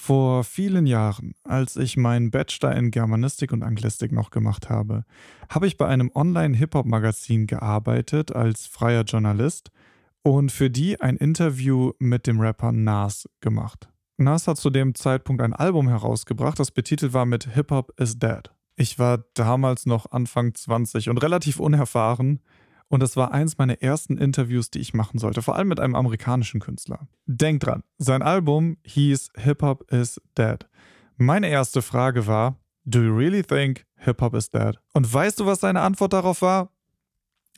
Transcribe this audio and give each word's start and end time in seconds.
Vor 0.00 0.44
vielen 0.44 0.86
Jahren, 0.86 1.34
als 1.42 1.76
ich 1.76 1.96
meinen 1.96 2.30
Bachelor 2.30 2.74
in 2.76 2.92
Germanistik 2.92 3.52
und 3.52 3.64
Anglistik 3.64 4.12
noch 4.12 4.30
gemacht 4.30 4.70
habe, 4.70 5.04
habe 5.50 5.66
ich 5.66 5.76
bei 5.76 5.86
einem 5.86 6.12
Online-Hip-Hop-Magazin 6.14 7.48
gearbeitet 7.48 8.34
als 8.34 8.66
freier 8.66 9.02
Journalist 9.02 9.70
und 10.22 10.52
für 10.52 10.70
die 10.70 11.00
ein 11.00 11.16
Interview 11.16 11.92
mit 11.98 12.28
dem 12.28 12.40
Rapper 12.40 12.70
Nas 12.70 13.28
gemacht. 13.40 13.88
Nas 14.16 14.46
hat 14.46 14.56
zu 14.56 14.70
dem 14.70 14.94
Zeitpunkt 14.94 15.42
ein 15.42 15.52
Album 15.52 15.88
herausgebracht, 15.88 16.60
das 16.60 16.70
betitelt 16.70 17.12
war 17.12 17.26
mit 17.26 17.52
Hip 17.54 17.72
Hop 17.72 17.92
is 18.00 18.20
Dead. 18.20 18.44
Ich 18.76 19.00
war 19.00 19.24
damals 19.34 19.84
noch 19.84 20.12
Anfang 20.12 20.54
20 20.54 21.10
und 21.10 21.18
relativ 21.18 21.58
unerfahren 21.58 22.40
und 22.88 23.02
es 23.02 23.16
war 23.16 23.32
eins 23.32 23.58
meiner 23.58 23.82
ersten 23.82 24.16
Interviews, 24.16 24.70
die 24.70 24.80
ich 24.80 24.94
machen 24.94 25.18
sollte, 25.18 25.42
vor 25.42 25.56
allem 25.56 25.68
mit 25.68 25.80
einem 25.80 25.94
amerikanischen 25.94 26.60
Künstler. 26.60 27.08
Denk 27.26 27.60
dran, 27.60 27.82
sein 27.98 28.22
Album 28.22 28.78
hieß 28.84 29.30
Hip 29.36 29.62
Hop 29.62 29.90
is 29.92 30.20
Dead. 30.36 30.66
Meine 31.16 31.48
erste 31.48 31.82
Frage 31.82 32.26
war, 32.26 32.56
Do 32.84 33.02
you 33.02 33.14
really 33.14 33.42
think 33.42 33.84
Hip 33.96 34.22
Hop 34.22 34.34
is 34.34 34.48
dead? 34.48 34.78
Und 34.94 35.12
weißt 35.12 35.40
du, 35.40 35.46
was 35.46 35.60
seine 35.60 35.82
Antwort 35.82 36.14
darauf 36.14 36.40
war? 36.40 36.72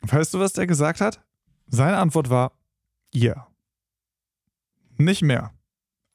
Weißt 0.01 0.33
du, 0.33 0.39
was 0.39 0.51
der 0.51 0.67
gesagt 0.67 0.99
hat? 0.99 1.23
Seine 1.67 1.97
Antwort 1.97 2.29
war, 2.29 2.51
yeah. 3.15 3.47
Nicht 4.97 5.21
mehr. 5.21 5.53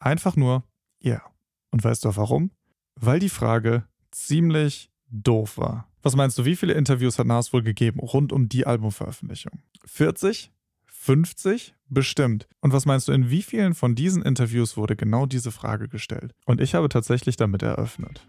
Einfach 0.01 0.37
nur, 0.37 0.65
yeah. 1.03 1.23
Und 1.71 1.83
weißt 1.83 2.05
du 2.05 2.15
warum? 2.17 2.51
Weil 2.95 3.21
die 3.21 3.31
Frage 3.31 3.89
ziemlich 4.11 4.91
doof 5.09 5.57
war. 5.57 5.89
Was 6.07 6.15
meinst 6.15 6.39
du, 6.39 6.45
wie 6.45 6.55
viele 6.55 6.75
Interviews 6.75 7.19
hat 7.19 7.27
Nas 7.27 7.53
wohl 7.53 7.65
gegeben 7.65 7.99
rund 7.99 8.33
um 8.33 8.49
die 8.49 8.65
Albumveröffentlichung? 8.65 9.59
40? 9.87 10.53
50? 10.87 11.75
Bestimmt. 11.89 12.47
Und 12.61 12.73
was 12.73 12.87
meinst 12.87 13.09
du, 13.09 13.13
in 13.13 13.29
wie 13.29 13.43
vielen 13.43 13.75
von 13.75 13.97
diesen 13.97 14.23
Interviews 14.23 14.77
wurde 14.77 14.95
genau 14.95 15.27
diese 15.27 15.51
Frage 15.51 15.89
gestellt? 15.89 16.33
Und 16.45 16.61
ich 16.61 16.77
habe 16.77 16.89
tatsächlich 16.89 17.35
damit 17.35 17.65
eröffnet. 17.65 18.25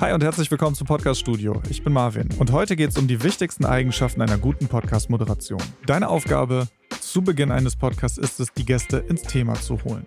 Hi 0.00 0.14
und 0.14 0.24
herzlich 0.24 0.50
willkommen 0.50 0.74
zum 0.74 0.88
Podcast 0.88 1.20
Studio. 1.20 1.62
Ich 1.70 1.84
bin 1.84 1.92
Marvin 1.92 2.28
und 2.40 2.50
heute 2.50 2.74
geht 2.74 2.90
es 2.90 2.98
um 2.98 3.06
die 3.06 3.22
wichtigsten 3.22 3.64
Eigenschaften 3.64 4.20
einer 4.20 4.36
guten 4.36 4.66
Podcast-Moderation. 4.66 5.62
Deine 5.86 6.08
Aufgabe 6.08 6.66
zu 7.00 7.22
Beginn 7.22 7.52
eines 7.52 7.76
Podcasts 7.76 8.18
ist 8.18 8.40
es, 8.40 8.52
die 8.52 8.64
Gäste 8.64 8.96
ins 8.96 9.22
Thema 9.22 9.54
zu 9.54 9.84
holen. 9.84 10.06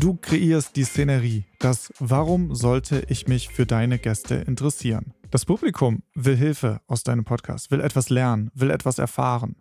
Du 0.00 0.16
kreierst 0.16 0.76
die 0.76 0.84
Szenerie, 0.84 1.44
das 1.58 1.92
Warum 1.98 2.54
sollte 2.54 3.02
ich 3.08 3.28
mich 3.28 3.50
für 3.50 3.66
deine 3.66 3.98
Gäste 3.98 4.36
interessieren? 4.36 5.12
Das 5.30 5.44
Publikum 5.44 6.02
will 6.14 6.36
Hilfe 6.36 6.80
aus 6.86 7.02
deinem 7.02 7.24
Podcast, 7.24 7.72
will 7.72 7.80
etwas 7.80 8.10
lernen, 8.10 8.50
will 8.54 8.70
etwas 8.70 9.00
erfahren, 9.00 9.56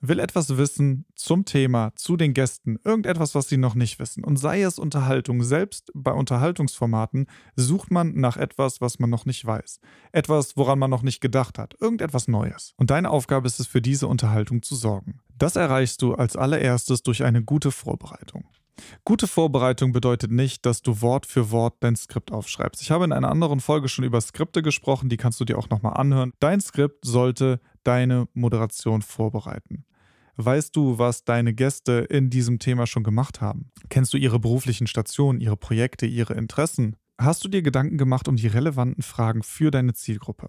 will 0.00 0.18
etwas 0.18 0.56
wissen 0.56 1.06
zum 1.14 1.44
Thema, 1.44 1.92
zu 1.94 2.16
den 2.16 2.34
Gästen, 2.34 2.76
irgendetwas, 2.84 3.36
was 3.36 3.48
sie 3.48 3.56
noch 3.56 3.76
nicht 3.76 4.00
wissen. 4.00 4.24
Und 4.24 4.36
sei 4.36 4.62
es 4.62 4.80
Unterhaltung, 4.80 5.44
selbst 5.44 5.92
bei 5.94 6.12
Unterhaltungsformaten 6.12 7.26
sucht 7.54 7.92
man 7.92 8.14
nach 8.14 8.36
etwas, 8.36 8.80
was 8.80 8.98
man 8.98 9.10
noch 9.10 9.26
nicht 9.26 9.44
weiß. 9.44 9.80
Etwas, 10.10 10.56
woran 10.56 10.80
man 10.80 10.90
noch 10.90 11.02
nicht 11.02 11.20
gedacht 11.20 11.58
hat. 11.58 11.76
Irgendetwas 11.80 12.26
Neues. 12.26 12.74
Und 12.76 12.90
deine 12.90 13.10
Aufgabe 13.10 13.46
ist 13.46 13.60
es, 13.60 13.68
für 13.68 13.80
diese 13.80 14.08
Unterhaltung 14.08 14.62
zu 14.62 14.74
sorgen. 14.74 15.20
Das 15.38 15.54
erreichst 15.54 16.02
du 16.02 16.14
als 16.14 16.34
allererstes 16.34 17.02
durch 17.02 17.22
eine 17.22 17.44
gute 17.44 17.70
Vorbereitung. 17.70 18.44
Gute 19.04 19.26
Vorbereitung 19.26 19.92
bedeutet 19.92 20.30
nicht, 20.30 20.66
dass 20.66 20.82
du 20.82 21.00
Wort 21.00 21.26
für 21.26 21.50
Wort 21.50 21.76
dein 21.80 21.96
Skript 21.96 22.32
aufschreibst. 22.32 22.82
Ich 22.82 22.90
habe 22.90 23.04
in 23.04 23.12
einer 23.12 23.30
anderen 23.30 23.60
Folge 23.60 23.88
schon 23.88 24.04
über 24.04 24.20
Skripte 24.20 24.62
gesprochen, 24.62 25.08
die 25.08 25.16
kannst 25.16 25.40
du 25.40 25.44
dir 25.44 25.58
auch 25.58 25.68
nochmal 25.70 25.94
anhören. 25.94 26.32
Dein 26.40 26.60
Skript 26.60 27.04
sollte 27.04 27.60
deine 27.84 28.28
Moderation 28.34 29.02
vorbereiten. 29.02 29.84
Weißt 30.36 30.74
du, 30.74 30.98
was 30.98 31.24
deine 31.24 31.52
Gäste 31.52 31.92
in 32.08 32.30
diesem 32.30 32.58
Thema 32.58 32.86
schon 32.86 33.02
gemacht 33.02 33.40
haben? 33.40 33.70
Kennst 33.90 34.14
du 34.14 34.16
ihre 34.16 34.38
beruflichen 34.38 34.86
Stationen, 34.86 35.40
ihre 35.40 35.56
Projekte, 35.56 36.06
ihre 36.06 36.34
Interessen? 36.34 36.96
Hast 37.18 37.44
du 37.44 37.48
dir 37.48 37.60
Gedanken 37.60 37.98
gemacht 37.98 38.28
um 38.28 38.36
die 38.36 38.46
relevanten 38.46 39.02
Fragen 39.02 39.42
für 39.42 39.70
deine 39.70 39.92
Zielgruppe? 39.92 40.48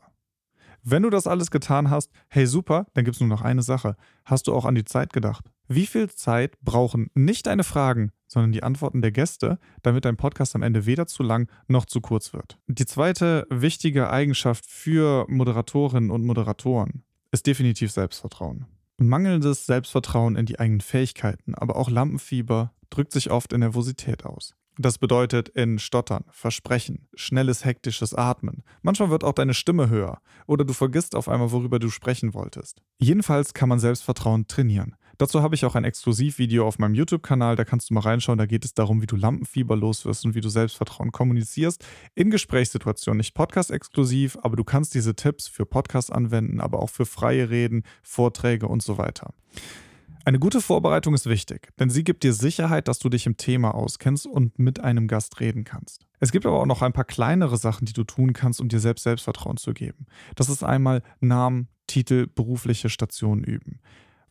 Wenn 0.83 1.03
du 1.03 1.09
das 1.09 1.27
alles 1.27 1.51
getan 1.51 1.89
hast, 1.89 2.11
hey 2.29 2.47
super, 2.47 2.87
dann 2.93 3.03
gibt 3.03 3.15
es 3.15 3.19
nur 3.19 3.29
noch 3.29 3.41
eine 3.41 3.61
Sache. 3.61 3.97
Hast 4.25 4.47
du 4.47 4.53
auch 4.53 4.65
an 4.65 4.75
die 4.75 4.85
Zeit 4.85 5.13
gedacht? 5.13 5.45
Wie 5.73 5.85
viel 5.85 6.09
Zeit 6.09 6.59
brauchen 6.59 7.09
nicht 7.13 7.47
deine 7.47 7.63
Fragen, 7.63 8.11
sondern 8.27 8.51
die 8.51 8.61
Antworten 8.61 9.01
der 9.01 9.13
Gäste, 9.13 9.57
damit 9.83 10.03
dein 10.03 10.17
Podcast 10.17 10.53
am 10.53 10.63
Ende 10.63 10.85
weder 10.85 11.07
zu 11.07 11.23
lang 11.23 11.49
noch 11.69 11.85
zu 11.85 12.01
kurz 12.01 12.33
wird? 12.33 12.57
Die 12.67 12.85
zweite 12.85 13.47
wichtige 13.49 14.09
Eigenschaft 14.09 14.65
für 14.65 15.25
Moderatorinnen 15.29 16.11
und 16.11 16.25
Moderatoren 16.25 17.05
ist 17.31 17.47
definitiv 17.47 17.89
Selbstvertrauen. 17.89 18.65
Mangelndes 18.97 19.65
Selbstvertrauen 19.65 20.35
in 20.35 20.45
die 20.45 20.59
eigenen 20.59 20.81
Fähigkeiten, 20.81 21.55
aber 21.55 21.77
auch 21.77 21.89
Lampenfieber 21.89 22.73
drückt 22.89 23.13
sich 23.13 23.31
oft 23.31 23.53
in 23.53 23.61
Nervosität 23.61 24.25
aus. 24.25 24.55
Das 24.77 24.97
bedeutet 24.97 25.47
in 25.49 25.79
Stottern, 25.79 26.25
Versprechen, 26.31 27.07
schnelles 27.13 27.63
hektisches 27.63 28.13
Atmen. 28.13 28.63
Manchmal 28.81 29.09
wird 29.09 29.23
auch 29.23 29.33
deine 29.33 29.53
Stimme 29.53 29.89
höher 29.89 30.21
oder 30.47 30.65
du 30.65 30.73
vergisst 30.73 31.15
auf 31.15 31.29
einmal, 31.29 31.51
worüber 31.51 31.79
du 31.79 31.89
sprechen 31.89 32.33
wolltest. 32.33 32.81
Jedenfalls 32.99 33.53
kann 33.53 33.69
man 33.69 33.79
Selbstvertrauen 33.79 34.47
trainieren. 34.47 34.95
Dazu 35.21 35.43
habe 35.43 35.53
ich 35.53 35.65
auch 35.65 35.75
ein 35.75 35.83
Exklusivvideo 35.83 36.65
auf 36.65 36.79
meinem 36.79 36.95
YouTube-Kanal, 36.95 37.55
da 37.55 37.63
kannst 37.63 37.91
du 37.91 37.93
mal 37.93 37.99
reinschauen. 37.99 38.39
Da 38.39 38.47
geht 38.47 38.65
es 38.65 38.73
darum, 38.73 39.03
wie 39.03 39.05
du 39.05 39.15
Lampenfieber 39.15 39.75
loswirst 39.75 40.25
und 40.25 40.33
wie 40.33 40.41
du 40.41 40.49
Selbstvertrauen 40.49 41.11
kommunizierst 41.11 41.85
in 42.15 42.31
Gesprächssituationen. 42.31 43.17
Nicht 43.17 43.35
Podcast-exklusiv, 43.35 44.39
aber 44.41 44.55
du 44.55 44.63
kannst 44.63 44.95
diese 44.95 45.15
Tipps 45.15 45.47
für 45.47 45.67
Podcasts 45.67 46.09
anwenden, 46.09 46.59
aber 46.59 46.79
auch 46.79 46.89
für 46.89 47.05
freie 47.05 47.51
Reden, 47.51 47.83
Vorträge 48.01 48.67
und 48.67 48.81
so 48.81 48.97
weiter. 48.97 49.35
Eine 50.25 50.39
gute 50.39 50.59
Vorbereitung 50.59 51.13
ist 51.13 51.27
wichtig, 51.27 51.69
denn 51.79 51.91
sie 51.91 52.03
gibt 52.03 52.23
dir 52.23 52.33
Sicherheit, 52.33 52.87
dass 52.87 52.97
du 52.97 53.07
dich 53.07 53.27
im 53.27 53.37
Thema 53.37 53.75
auskennst 53.75 54.25
und 54.25 54.57
mit 54.57 54.79
einem 54.79 55.07
Gast 55.07 55.39
reden 55.39 55.65
kannst. 55.65 56.07
Es 56.19 56.31
gibt 56.31 56.47
aber 56.47 56.59
auch 56.59 56.65
noch 56.65 56.81
ein 56.81 56.93
paar 56.93 57.05
kleinere 57.05 57.57
Sachen, 57.57 57.85
die 57.85 57.93
du 57.93 58.05
tun 58.05 58.33
kannst, 58.33 58.59
um 58.59 58.69
dir 58.69 58.79
selbst 58.79 59.03
Selbstvertrauen 59.03 59.57
zu 59.57 59.75
geben. 59.75 60.07
Das 60.33 60.49
ist 60.49 60.63
einmal 60.63 61.03
Namen, 61.19 61.67
Titel, 61.85 62.25
berufliche 62.25 62.89
Stationen 62.89 63.43
üben. 63.43 63.81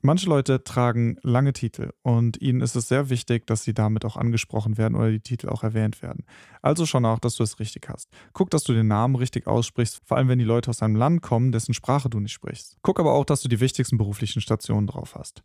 Manche 0.03 0.31
Leute 0.31 0.65
tragen 0.65 1.19
lange 1.23 1.53
Titel 1.53 1.93
und 2.03 2.41
ihnen 2.41 2.63
ist 2.63 2.75
es 2.75 2.89
sehr 2.89 3.11
wichtig, 3.11 3.47
dass 3.47 3.65
sie 3.65 3.75
damit 3.75 4.07
auch 4.07 4.17
angesprochen 4.17 4.79
werden 4.79 4.95
oder 4.95 5.11
die 5.11 5.21
Titel 5.21 5.51
auch 5.51 5.63
erwähnt 5.63 6.01
werden. 6.01 6.25
Also 6.63 6.87
schon 6.87 7.05
auch, 7.05 7.19
dass 7.19 7.37
du 7.37 7.43
es 7.43 7.61
richtig 7.61 7.87
hast. 7.91 8.09
Guck, 8.33 8.49
dass 8.49 8.65
du 8.65 8.73
den 8.73 8.89
Namen 8.89 9.15
richtig 9.15 9.47
aussprichst, 9.47 10.01
vor 10.07 10.17
allem 10.17 10.29
wenn 10.29 10.39
die 10.39 10.45
Leute 10.47 10.71
aus 10.71 10.83
einem 10.83 10.97
Land 10.97 11.21
kommen, 11.21 11.53
dessen 11.53 11.75
Sprache 11.75 12.09
du 12.09 12.19
nicht 12.19 12.33
sprichst. 12.33 12.79
Guck 12.81 12.99
aber 12.99 13.13
auch, 13.13 13.27
dass 13.27 13.43
du 13.43 13.49
die 13.49 13.61
wichtigsten 13.61 13.99
beruflichen 13.99 14.41
Stationen 14.41 14.87
drauf 14.87 15.15
hast. 15.17 15.43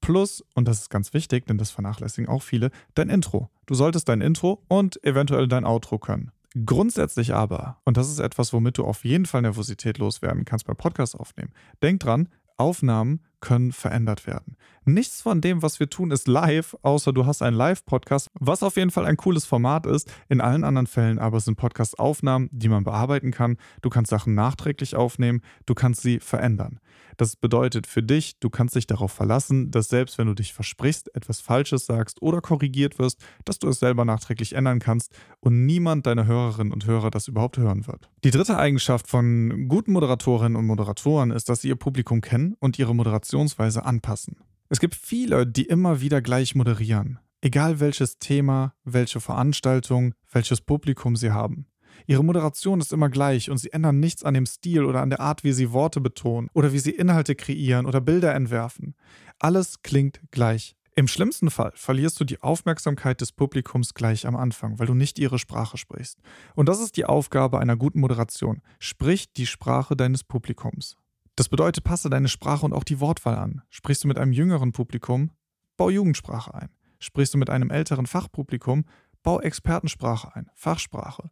Plus, 0.00 0.44
und 0.54 0.68
das 0.68 0.82
ist 0.82 0.90
ganz 0.90 1.12
wichtig, 1.12 1.46
denn 1.46 1.58
das 1.58 1.72
vernachlässigen 1.72 2.28
auch 2.30 2.42
viele, 2.42 2.70
dein 2.94 3.08
Intro. 3.08 3.50
Du 3.66 3.74
solltest 3.74 4.08
dein 4.08 4.20
Intro 4.20 4.62
und 4.68 5.02
eventuell 5.04 5.48
dein 5.48 5.64
Outro 5.64 5.98
können. 5.98 6.30
Grundsätzlich 6.64 7.34
aber, 7.34 7.80
und 7.84 7.96
das 7.96 8.08
ist 8.08 8.20
etwas, 8.20 8.52
womit 8.52 8.78
du 8.78 8.84
auf 8.84 9.04
jeden 9.04 9.26
Fall 9.26 9.42
Nervosität 9.42 9.98
loswerden 9.98 10.44
kannst 10.44 10.66
beim 10.66 10.76
Podcast 10.76 11.18
aufnehmen, 11.18 11.52
denk 11.82 12.00
dran, 12.00 12.28
Aufnahmen 12.56 13.20
können 13.40 13.72
verändert 13.72 14.26
werden. 14.26 14.56
Nichts 14.84 15.20
von 15.20 15.40
dem, 15.40 15.62
was 15.62 15.80
wir 15.80 15.90
tun, 15.90 16.10
ist 16.12 16.28
live, 16.28 16.76
außer 16.82 17.12
du 17.12 17.26
hast 17.26 17.42
einen 17.42 17.56
Live-Podcast, 17.56 18.30
was 18.34 18.62
auf 18.62 18.76
jeden 18.76 18.90
Fall 18.92 19.04
ein 19.04 19.16
cooles 19.16 19.44
Format 19.44 19.84
ist. 19.84 20.08
In 20.28 20.40
allen 20.40 20.62
anderen 20.62 20.86
Fällen 20.86 21.18
aber 21.18 21.40
sind 21.40 21.56
Podcast-Aufnahmen, 21.56 22.48
die 22.52 22.68
man 22.68 22.84
bearbeiten 22.84 23.32
kann. 23.32 23.56
Du 23.82 23.90
kannst 23.90 24.10
Sachen 24.10 24.34
nachträglich 24.34 24.94
aufnehmen, 24.94 25.42
du 25.66 25.74
kannst 25.74 26.02
sie 26.02 26.20
verändern. 26.20 26.78
Das 27.16 27.34
bedeutet 27.34 27.86
für 27.86 28.02
dich, 28.02 28.38
du 28.40 28.50
kannst 28.50 28.76
dich 28.76 28.86
darauf 28.86 29.10
verlassen, 29.10 29.70
dass 29.70 29.88
selbst 29.88 30.18
wenn 30.18 30.26
du 30.26 30.34
dich 30.34 30.52
versprichst, 30.52 31.14
etwas 31.14 31.40
Falsches 31.40 31.86
sagst 31.86 32.20
oder 32.20 32.40
korrigiert 32.40 32.98
wirst, 32.98 33.20
dass 33.44 33.58
du 33.58 33.68
es 33.68 33.78
selber 33.78 34.04
nachträglich 34.04 34.52
ändern 34.52 34.80
kannst 34.80 35.12
und 35.40 35.64
niemand 35.64 36.06
deiner 36.06 36.26
Hörerinnen 36.26 36.72
und 36.72 36.86
Hörer 36.86 37.10
das 37.10 37.28
überhaupt 37.28 37.56
hören 37.56 37.86
wird. 37.86 38.10
Die 38.22 38.30
dritte 38.30 38.58
Eigenschaft 38.58 39.08
von 39.08 39.66
guten 39.68 39.92
Moderatorinnen 39.92 40.56
und 40.56 40.66
Moderatoren 40.66 41.30
ist, 41.30 41.48
dass 41.48 41.62
sie 41.62 41.68
ihr 41.68 41.76
Publikum 41.76 42.20
kennen 42.20 42.54
und 42.60 42.78
ihre 42.78 42.94
Moderationsweise 43.26 43.84
anpassen. 43.84 44.36
Es 44.68 44.80
gibt 44.80 44.94
viele, 44.94 45.46
die 45.46 45.66
immer 45.66 46.00
wieder 46.00 46.20
gleich 46.20 46.54
moderieren, 46.54 47.18
egal 47.40 47.80
welches 47.80 48.18
Thema, 48.18 48.74
welche 48.84 49.20
Veranstaltung, 49.20 50.14
welches 50.30 50.60
Publikum 50.60 51.16
sie 51.16 51.30
haben. 51.30 51.66
Ihre 52.06 52.22
Moderation 52.22 52.80
ist 52.80 52.92
immer 52.92 53.08
gleich 53.08 53.50
und 53.50 53.58
sie 53.58 53.72
ändern 53.72 53.98
nichts 53.98 54.22
an 54.22 54.34
dem 54.34 54.46
Stil 54.46 54.84
oder 54.84 55.00
an 55.00 55.10
der 55.10 55.20
Art, 55.20 55.44
wie 55.44 55.52
sie 55.52 55.72
Worte 55.72 56.00
betonen 56.00 56.48
oder 56.52 56.72
wie 56.72 56.78
sie 56.78 56.90
Inhalte 56.90 57.34
kreieren 57.34 57.86
oder 57.86 58.00
Bilder 58.00 58.34
entwerfen. 58.34 58.94
Alles 59.38 59.82
klingt 59.82 60.20
gleich. 60.30 60.76
Im 60.94 61.08
schlimmsten 61.08 61.50
Fall 61.50 61.72
verlierst 61.74 62.18
du 62.20 62.24
die 62.24 62.42
Aufmerksamkeit 62.42 63.20
des 63.20 63.32
Publikums 63.32 63.92
gleich 63.92 64.26
am 64.26 64.36
Anfang, 64.36 64.78
weil 64.78 64.86
du 64.86 64.94
nicht 64.94 65.18
ihre 65.18 65.38
Sprache 65.38 65.76
sprichst. 65.76 66.18
Und 66.54 66.68
das 66.68 66.80
ist 66.80 66.96
die 66.96 67.04
Aufgabe 67.04 67.58
einer 67.58 67.76
guten 67.76 68.00
Moderation. 68.00 68.62
Sprich 68.78 69.32
die 69.32 69.46
Sprache 69.46 69.96
deines 69.96 70.24
Publikums. 70.24 70.96
Das 71.36 71.50
bedeutet, 71.50 71.84
passe 71.84 72.08
deine 72.08 72.28
Sprache 72.28 72.64
und 72.64 72.72
auch 72.72 72.84
die 72.84 72.98
Wortwahl 72.98 73.36
an. 73.36 73.62
Sprichst 73.68 74.02
du 74.02 74.08
mit 74.08 74.18
einem 74.18 74.32
jüngeren 74.32 74.72
Publikum, 74.72 75.30
bau 75.76 75.90
Jugendsprache 75.90 76.54
ein. 76.54 76.70
Sprichst 76.98 77.34
du 77.34 77.38
mit 77.38 77.50
einem 77.50 77.70
älteren 77.70 78.06
Fachpublikum, 78.06 78.86
bau 79.22 79.40
Expertensprache 79.40 80.34
ein, 80.34 80.48
Fachsprache. 80.54 81.30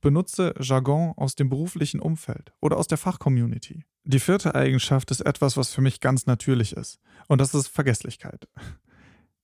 Benutze 0.00 0.54
Jargon 0.58 1.14
aus 1.16 1.36
dem 1.36 1.48
beruflichen 1.48 2.00
Umfeld 2.00 2.52
oder 2.60 2.76
aus 2.76 2.88
der 2.88 2.98
Fachcommunity. 2.98 3.84
Die 4.02 4.18
vierte 4.18 4.56
Eigenschaft 4.56 5.12
ist 5.12 5.20
etwas, 5.20 5.56
was 5.56 5.72
für 5.72 5.80
mich 5.80 6.00
ganz 6.00 6.26
natürlich 6.26 6.72
ist. 6.72 6.98
Und 7.28 7.40
das 7.40 7.54
ist 7.54 7.68
Vergesslichkeit. 7.68 8.48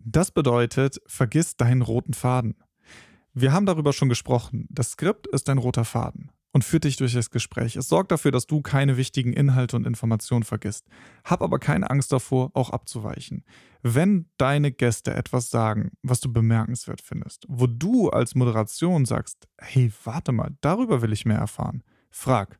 Das 0.00 0.32
bedeutet, 0.32 1.00
vergiss 1.06 1.56
deinen 1.56 1.82
roten 1.82 2.14
Faden. 2.14 2.56
Wir 3.32 3.52
haben 3.52 3.64
darüber 3.64 3.92
schon 3.92 4.08
gesprochen. 4.08 4.66
Das 4.70 4.90
Skript 4.90 5.28
ist 5.28 5.48
ein 5.48 5.58
roter 5.58 5.84
Faden 5.84 6.32
und 6.52 6.64
führt 6.64 6.84
dich 6.84 6.96
durch 6.96 7.14
das 7.14 7.30
Gespräch. 7.30 7.76
Es 7.76 7.88
sorgt 7.88 8.10
dafür, 8.10 8.30
dass 8.30 8.46
du 8.46 8.60
keine 8.60 8.96
wichtigen 8.96 9.32
Inhalte 9.32 9.76
und 9.76 9.86
Informationen 9.86 10.42
vergisst. 10.42 10.86
Hab 11.24 11.42
aber 11.42 11.58
keine 11.58 11.90
Angst 11.90 12.12
davor, 12.12 12.50
auch 12.54 12.70
abzuweichen. 12.70 13.44
Wenn 13.82 14.28
deine 14.36 14.72
Gäste 14.72 15.14
etwas 15.14 15.50
sagen, 15.50 15.92
was 16.02 16.20
du 16.20 16.32
bemerkenswert 16.32 17.00
findest, 17.00 17.46
wo 17.48 17.66
du 17.66 18.10
als 18.10 18.34
Moderation 18.34 19.04
sagst, 19.04 19.48
hey, 19.58 19.92
warte 20.04 20.32
mal, 20.32 20.56
darüber 20.60 21.02
will 21.02 21.12
ich 21.12 21.24
mehr 21.24 21.38
erfahren, 21.38 21.82
frag. 22.10 22.58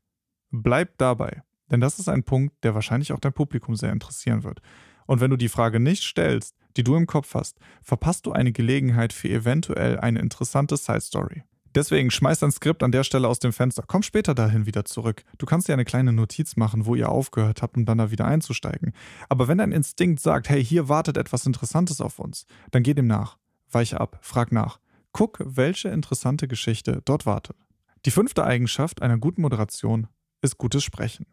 Bleib 0.51 0.99
dabei, 0.99 1.43
denn 1.71 1.81
das 1.81 1.99
ist 1.99 2.09
ein 2.09 2.25
Punkt, 2.25 2.65
der 2.65 2.75
wahrscheinlich 2.75 3.13
auch 3.13 3.21
dein 3.21 3.33
Publikum 3.33 3.77
sehr 3.77 3.93
interessieren 3.93 4.43
wird. 4.43 4.61
Und 5.07 5.21
wenn 5.21 5.31
du 5.31 5.37
die 5.37 5.49
Frage 5.49 5.81
nicht 5.81 6.05
stellst, 6.05 6.57
die 6.77 6.85
du 6.85 6.95
im 6.97 7.07
Kopf 7.07 7.35
hast, 7.35 7.59
verpasst 7.83 8.27
du 8.27 8.33
eine 8.33 8.53
Gelegenheit 8.53 9.13
für 9.13 9.29
eventuell 9.29 9.99
eine 9.99 10.21
interessante 10.21 10.77
Side 10.77 11.01
Story. 11.01 11.43
Deswegen 11.75 12.11
schmeiß 12.11 12.41
dein 12.41 12.51
Skript 12.51 12.83
an 12.83 12.91
der 12.91 13.05
Stelle 13.05 13.29
aus 13.29 13.39
dem 13.39 13.53
Fenster. 13.53 13.85
Komm 13.87 14.03
später 14.03 14.35
dahin 14.35 14.67
wieder 14.67 14.85
zurück. 14.85 15.23
Du 15.39 15.47
kannst 15.47 15.69
dir 15.69 15.73
eine 15.73 15.85
kleine 15.85 16.13
Notiz 16.13 16.57
machen, 16.57 16.85
wo 16.85 16.95
ihr 16.95 17.09
aufgehört 17.09 17.63
habt, 17.63 17.77
um 17.77 17.85
dann 17.85 17.99
da 17.99 18.11
wieder 18.11 18.25
einzusteigen. 18.25 18.93
Aber 19.29 19.47
wenn 19.47 19.59
dein 19.59 19.73
Instinkt 19.73 20.21
sagt, 20.21 20.49
hey, 20.49 20.65
hier 20.65 20.89
wartet 20.89 21.17
etwas 21.17 21.47
Interessantes 21.47 22.01
auf 22.01 22.19
uns, 22.19 22.47
dann 22.73 22.83
geh 22.83 22.95
dem 22.95 23.07
nach. 23.07 23.39
Weiche 23.71 24.01
ab, 24.01 24.19
frag 24.23 24.51
nach. 24.51 24.81
Guck, 25.13 25.39
welche 25.45 25.89
interessante 25.89 26.49
Geschichte 26.49 27.03
dort 27.05 27.27
wartet. 27.27 27.57
Die 28.05 28.11
fünfte 28.11 28.45
Eigenschaft 28.45 29.03
einer 29.03 29.19
guten 29.19 29.43
Moderation 29.43 30.09
ist 30.41 30.59
gutes 30.59 30.83
Sprechen. 30.83 31.27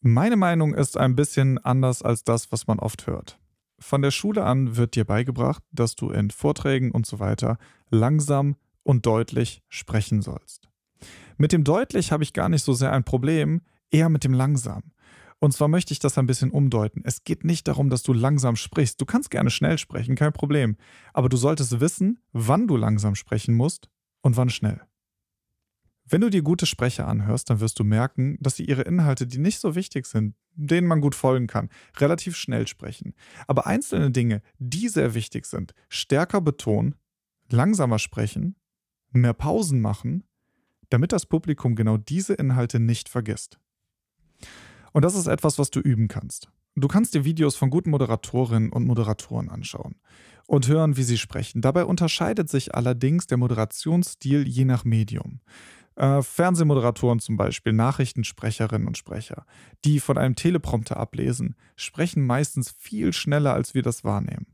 Meine 0.00 0.36
Meinung 0.36 0.74
ist 0.74 0.96
ein 0.96 1.16
bisschen 1.16 1.58
anders 1.58 2.02
als 2.02 2.24
das, 2.24 2.52
was 2.52 2.66
man 2.66 2.78
oft 2.78 3.06
hört. 3.06 3.38
Von 3.78 4.02
der 4.02 4.10
Schule 4.10 4.44
an 4.44 4.76
wird 4.76 4.94
dir 4.94 5.04
beigebracht, 5.04 5.62
dass 5.72 5.96
du 5.96 6.10
in 6.10 6.30
Vorträgen 6.30 6.90
und 6.90 7.06
so 7.06 7.18
weiter 7.18 7.58
langsam 7.90 8.56
und 8.90 9.06
deutlich 9.06 9.62
sprechen 9.68 10.20
sollst. 10.20 10.68
Mit 11.38 11.52
dem 11.52 11.62
deutlich 11.62 12.10
habe 12.10 12.24
ich 12.24 12.32
gar 12.32 12.48
nicht 12.48 12.64
so 12.64 12.72
sehr 12.72 12.92
ein 12.92 13.04
Problem, 13.04 13.62
eher 13.92 14.08
mit 14.08 14.24
dem 14.24 14.34
langsam. 14.34 14.82
Und 15.38 15.52
zwar 15.52 15.68
möchte 15.68 15.92
ich 15.92 16.00
das 16.00 16.18
ein 16.18 16.26
bisschen 16.26 16.50
umdeuten. 16.50 17.02
Es 17.04 17.22
geht 17.22 17.44
nicht 17.44 17.68
darum, 17.68 17.88
dass 17.88 18.02
du 18.02 18.12
langsam 18.12 18.56
sprichst. 18.56 19.00
Du 19.00 19.06
kannst 19.06 19.30
gerne 19.30 19.50
schnell 19.50 19.78
sprechen, 19.78 20.16
kein 20.16 20.32
Problem. 20.32 20.76
Aber 21.14 21.28
du 21.28 21.36
solltest 21.36 21.78
wissen, 21.78 22.18
wann 22.32 22.66
du 22.66 22.76
langsam 22.76 23.14
sprechen 23.14 23.54
musst 23.54 23.88
und 24.22 24.36
wann 24.36 24.50
schnell. 24.50 24.80
Wenn 26.04 26.20
du 26.20 26.28
dir 26.28 26.42
gute 26.42 26.66
Sprecher 26.66 27.06
anhörst, 27.06 27.48
dann 27.48 27.60
wirst 27.60 27.78
du 27.78 27.84
merken, 27.84 28.38
dass 28.40 28.56
sie 28.56 28.64
ihre 28.64 28.82
Inhalte, 28.82 29.28
die 29.28 29.38
nicht 29.38 29.60
so 29.60 29.76
wichtig 29.76 30.06
sind, 30.06 30.34
denen 30.56 30.88
man 30.88 31.00
gut 31.00 31.14
folgen 31.14 31.46
kann, 31.46 31.70
relativ 31.96 32.36
schnell 32.36 32.66
sprechen. 32.66 33.14
Aber 33.46 33.68
einzelne 33.68 34.10
Dinge, 34.10 34.42
die 34.58 34.88
sehr 34.88 35.14
wichtig 35.14 35.46
sind, 35.46 35.74
stärker 35.88 36.40
betonen, 36.40 36.96
langsamer 37.48 38.00
sprechen 38.00 38.56
mehr 39.12 39.34
Pausen 39.34 39.80
machen, 39.80 40.24
damit 40.88 41.12
das 41.12 41.26
Publikum 41.26 41.74
genau 41.74 41.96
diese 41.96 42.34
Inhalte 42.34 42.80
nicht 42.80 43.08
vergisst. 43.08 43.58
Und 44.92 45.04
das 45.04 45.14
ist 45.14 45.26
etwas, 45.26 45.58
was 45.58 45.70
du 45.70 45.80
üben 45.80 46.08
kannst. 46.08 46.50
Du 46.76 46.88
kannst 46.88 47.14
dir 47.14 47.24
Videos 47.24 47.56
von 47.56 47.70
guten 47.70 47.90
Moderatorinnen 47.90 48.72
und 48.72 48.86
Moderatoren 48.86 49.48
anschauen 49.48 49.96
und 50.46 50.68
hören, 50.68 50.96
wie 50.96 51.02
sie 51.02 51.18
sprechen. 51.18 51.60
Dabei 51.60 51.84
unterscheidet 51.84 52.48
sich 52.48 52.74
allerdings 52.74 53.26
der 53.26 53.38
Moderationsstil 53.38 54.46
je 54.46 54.64
nach 54.64 54.84
Medium. 54.84 55.40
Äh, 55.96 56.22
Fernsehmoderatoren 56.22 57.18
zum 57.18 57.36
Beispiel, 57.36 57.72
Nachrichtensprecherinnen 57.72 58.86
und 58.86 58.96
Sprecher, 58.96 59.44
die 59.84 60.00
von 60.00 60.16
einem 60.16 60.36
Teleprompter 60.36 60.96
ablesen, 60.96 61.56
sprechen 61.76 62.24
meistens 62.24 62.70
viel 62.70 63.12
schneller, 63.12 63.52
als 63.52 63.74
wir 63.74 63.82
das 63.82 64.04
wahrnehmen. 64.04 64.46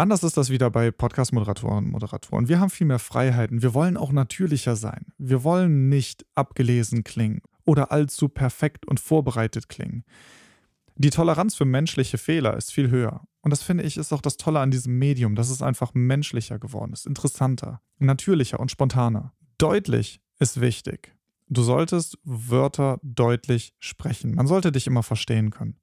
Anders 0.00 0.22
ist 0.22 0.36
das 0.36 0.48
wieder 0.48 0.70
bei 0.70 0.92
Podcast-Moderatoren 0.92 1.86
und 1.86 1.90
Moderatoren. 1.90 2.48
Wir 2.48 2.60
haben 2.60 2.70
viel 2.70 2.86
mehr 2.86 3.00
Freiheiten. 3.00 3.62
Wir 3.62 3.74
wollen 3.74 3.96
auch 3.96 4.12
natürlicher 4.12 4.76
sein. 4.76 5.06
Wir 5.18 5.42
wollen 5.42 5.88
nicht 5.88 6.24
abgelesen 6.36 7.02
klingen 7.02 7.42
oder 7.64 7.90
allzu 7.90 8.28
perfekt 8.28 8.86
und 8.86 9.00
vorbereitet 9.00 9.68
klingen. 9.68 10.04
Die 10.94 11.10
Toleranz 11.10 11.56
für 11.56 11.64
menschliche 11.64 12.16
Fehler 12.16 12.56
ist 12.56 12.72
viel 12.72 12.90
höher. 12.90 13.22
Und 13.40 13.50
das 13.50 13.64
finde 13.64 13.82
ich 13.82 13.96
ist 13.96 14.12
auch 14.12 14.20
das 14.20 14.36
Tolle 14.36 14.60
an 14.60 14.70
diesem 14.70 14.96
Medium, 15.00 15.34
dass 15.34 15.50
es 15.50 15.62
einfach 15.62 15.94
menschlicher 15.94 16.60
geworden 16.60 16.92
ist, 16.92 17.04
interessanter, 17.04 17.80
natürlicher 17.98 18.60
und 18.60 18.70
spontaner. 18.70 19.32
Deutlich 19.58 20.20
ist 20.38 20.60
wichtig. 20.60 21.12
Du 21.48 21.62
solltest 21.62 22.18
Wörter 22.22 23.00
deutlich 23.02 23.74
sprechen. 23.80 24.36
Man 24.36 24.46
sollte 24.46 24.70
dich 24.70 24.86
immer 24.86 25.02
verstehen 25.02 25.50
können. 25.50 25.76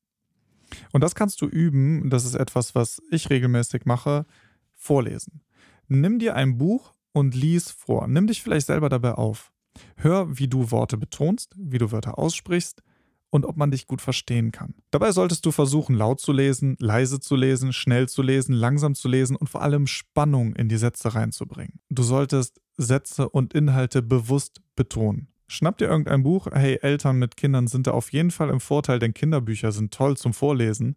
Und 0.91 1.01
das 1.01 1.15
kannst 1.15 1.41
du 1.41 1.47
üben, 1.47 2.09
das 2.09 2.25
ist 2.25 2.35
etwas, 2.35 2.75
was 2.75 3.01
ich 3.11 3.29
regelmäßig 3.29 3.85
mache, 3.85 4.25
vorlesen. 4.73 5.41
Nimm 5.87 6.19
dir 6.19 6.35
ein 6.35 6.57
Buch 6.57 6.93
und 7.11 7.35
lies 7.35 7.71
vor. 7.71 8.07
Nimm 8.07 8.27
dich 8.27 8.41
vielleicht 8.41 8.67
selber 8.67 8.89
dabei 8.89 9.13
auf. 9.13 9.51
Hör, 9.97 10.37
wie 10.37 10.47
du 10.47 10.71
Worte 10.71 10.97
betonst, 10.97 11.53
wie 11.57 11.77
du 11.77 11.91
Wörter 11.91 12.17
aussprichst 12.17 12.81
und 13.29 13.45
ob 13.45 13.57
man 13.57 13.71
dich 13.71 13.87
gut 13.87 14.01
verstehen 14.01 14.51
kann. 14.51 14.75
Dabei 14.91 15.11
solltest 15.11 15.45
du 15.45 15.51
versuchen, 15.51 15.95
laut 15.95 16.21
zu 16.21 16.31
lesen, 16.31 16.77
leise 16.79 17.19
zu 17.19 17.35
lesen, 17.35 17.73
schnell 17.73 18.07
zu 18.07 18.21
lesen, 18.21 18.53
langsam 18.53 18.95
zu 18.95 19.07
lesen 19.07 19.35
und 19.35 19.49
vor 19.49 19.61
allem 19.61 19.87
Spannung 19.87 20.55
in 20.55 20.69
die 20.69 20.77
Sätze 20.77 21.13
reinzubringen. 21.13 21.79
Du 21.89 22.03
solltest 22.03 22.61
Sätze 22.77 23.29
und 23.29 23.53
Inhalte 23.53 24.01
bewusst 24.01 24.61
betonen. 24.75 25.27
Schnapp 25.47 25.77
dir 25.77 25.87
irgendein 25.87 26.23
Buch. 26.23 26.47
Hey, 26.51 26.79
Eltern 26.81 27.19
mit 27.19 27.37
Kindern 27.37 27.67
sind 27.67 27.87
da 27.87 27.91
auf 27.91 28.11
jeden 28.11 28.31
Fall 28.31 28.49
im 28.49 28.59
Vorteil, 28.59 28.99
denn 28.99 29.13
Kinderbücher 29.13 29.71
sind 29.71 29.93
toll 29.93 30.17
zum 30.17 30.33
Vorlesen. 30.33 30.95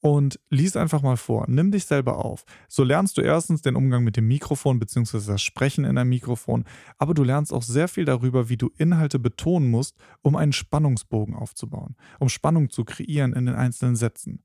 Und 0.00 0.38
lies 0.50 0.76
einfach 0.76 1.00
mal 1.00 1.16
vor. 1.16 1.46
Nimm 1.48 1.70
dich 1.70 1.86
selber 1.86 2.22
auf. 2.22 2.44
So 2.68 2.84
lernst 2.84 3.16
du 3.16 3.22
erstens 3.22 3.62
den 3.62 3.74
Umgang 3.74 4.04
mit 4.04 4.18
dem 4.18 4.28
Mikrofon 4.28 4.78
bzw. 4.78 5.18
das 5.26 5.40
Sprechen 5.40 5.86
in 5.86 5.96
einem 5.96 6.10
Mikrofon, 6.10 6.64
aber 6.98 7.14
du 7.14 7.24
lernst 7.24 7.54
auch 7.54 7.62
sehr 7.62 7.88
viel 7.88 8.04
darüber, 8.04 8.50
wie 8.50 8.58
du 8.58 8.70
Inhalte 8.76 9.18
betonen 9.18 9.70
musst, 9.70 9.96
um 10.20 10.36
einen 10.36 10.52
Spannungsbogen 10.52 11.34
aufzubauen, 11.34 11.96
um 12.18 12.28
Spannung 12.28 12.68
zu 12.68 12.84
kreieren 12.84 13.32
in 13.32 13.46
den 13.46 13.54
einzelnen 13.54 13.96
Sätzen. 13.96 14.42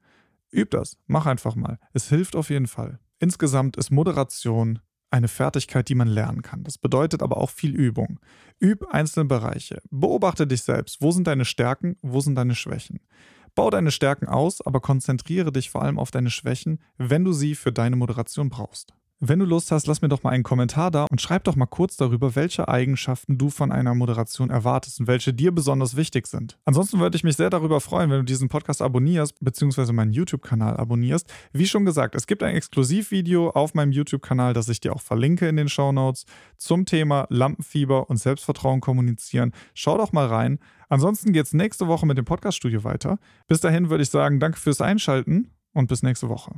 Üb 0.50 0.72
das, 0.72 0.98
mach 1.08 1.26
einfach 1.26 1.56
mal. 1.56 1.78
Es 1.92 2.08
hilft 2.08 2.38
auf 2.38 2.50
jeden 2.50 2.68
Fall. 2.68 3.00
Insgesamt 3.20 3.76
ist 3.76 3.92
Moderation 3.92 4.80
eine 5.12 5.28
Fertigkeit, 5.28 5.90
die 5.90 5.96
man 5.96 6.08
lernen 6.08 6.42
kann. 6.42 6.64
Das 6.64 6.78
bedeutet 6.78 7.24
aber 7.24 7.38
auch 7.38 7.50
viel 7.50 7.76
Übung. 7.76 8.20
Üb 8.62 8.86
einzelne 8.92 9.26
Bereiche. 9.26 9.82
Beobachte 9.90 10.48
dich 10.48 10.64
selbst. 10.64 11.02
Wo 11.02 11.12
sind 11.12 11.28
deine 11.28 11.46
Stärken? 11.46 11.98
Wo 12.02 12.22
sind 12.22 12.36
deine 12.36 12.56
Schwächen? 12.56 13.00
Bau 13.56 13.70
deine 13.70 13.92
Stärken 13.92 14.28
aus, 14.28 14.62
aber 14.62 14.80
konzentriere 14.80 15.52
dich 15.52 15.70
vor 15.70 15.82
allem 15.82 16.00
auf 16.00 16.12
deine 16.12 16.30
Schwächen, 16.30 16.80
wenn 16.98 17.26
du 17.26 17.34
sie 17.34 17.56
für 17.56 17.72
deine 17.72 17.96
Moderation 17.96 18.50
brauchst. 18.50 18.94
Wenn 19.22 19.40
du 19.40 19.46
Lust 19.46 19.70
hast, 19.74 19.86
lass 19.86 20.02
mir 20.02 20.08
doch 20.08 20.24
mal 20.24 20.30
einen 20.30 20.44
Kommentar 20.44 20.92
da 20.92 21.06
und 21.12 21.20
schreib 21.20 21.44
doch 21.44 21.58
mal 21.58 21.66
kurz 21.66 21.98
darüber, 21.98 22.38
welche 22.38 22.70
Eigenschaften 22.70 23.38
du 23.38 23.50
von 23.50 23.70
einer 23.70 23.94
Moderation 23.94 24.50
erwartest 24.50 25.02
und 25.02 25.08
welche 25.08 25.34
dir 25.34 25.52
besonders 25.52 25.98
wichtig 25.98 26.26
sind. 26.26 26.58
Ansonsten 26.64 27.02
würde 27.02 27.18
ich 27.18 27.26
mich 27.26 27.36
sehr 27.36 27.50
darüber 27.50 27.82
freuen, 27.82 28.10
wenn 28.10 28.20
du 28.20 28.24
diesen 28.24 28.48
Podcast 28.48 28.82
abonnierst, 28.82 29.36
beziehungsweise 29.42 29.92
meinen 29.92 30.14
YouTube-Kanal 30.14 30.78
abonnierst. 30.78 31.30
Wie 31.52 31.68
schon 31.68 31.84
gesagt, 31.84 32.16
es 32.16 32.28
gibt 32.28 32.44
ein 32.44 32.56
Exklusivvideo 32.56 33.50
auf 33.50 33.74
meinem 33.74 33.92
YouTube-Kanal, 33.92 34.54
das 34.54 34.70
ich 34.70 34.80
dir 34.80 34.94
auch 34.94 35.02
verlinke 35.02 35.50
in 35.50 35.58
den 35.58 35.68
Show 35.68 35.92
Notes 35.92 36.26
zum 36.56 36.86
Thema 36.86 37.28
Lampenfieber 37.30 38.10
und 38.10 38.16
Selbstvertrauen 38.16 38.80
kommunizieren. 38.80 39.52
Schau 39.74 39.98
doch 39.98 40.14
mal 40.14 40.28
rein. 40.28 40.60
Ansonsten 40.88 41.34
geht 41.34 41.46
es 41.46 41.54
nächste 41.54 41.88
Woche 41.88 42.06
mit 42.06 42.18
dem 42.18 42.24
Podcast-Studio 42.24 42.86
weiter. 42.86 43.20
Bis 43.48 43.60
dahin 43.60 43.90
würde 43.90 44.04
ich 44.04 44.10
sagen, 44.12 44.40
danke 44.40 44.58
fürs 44.58 44.80
Einschalten 44.80 45.52
und 45.74 45.88
bis 45.88 46.04
nächste 46.04 46.30
Woche. 46.30 46.54